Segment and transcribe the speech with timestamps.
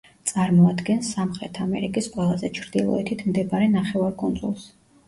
[0.29, 4.69] წარმოადგენს სამხრეთ ამერიკის ყველაზე ჩრდილოეთით მდებარე ნახევარკუნძულს.